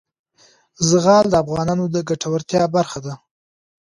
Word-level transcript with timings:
زغال 0.89 1.25
د 1.29 1.35
افغانانو 1.43 1.85
د 1.93 1.95
ګټورتیا 2.09 2.63
برخه 2.75 2.99
ده. 3.05 3.13